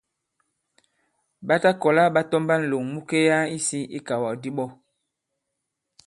[1.47, 4.65] Ɓa ta kɔ̀la ɓa tɔmba ǹlòŋ mu kelyana isī ikàwàkdi ɓɔ.